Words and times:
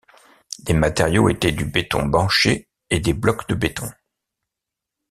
Les 0.67 0.73
matériaux 0.73 1.29
étaient 1.29 1.51
du 1.51 1.63
béton 1.63 2.07
banché 2.07 2.67
et 2.89 2.99
des 2.99 3.13
blocs 3.13 3.47
de 3.47 3.53
béton. 3.53 3.87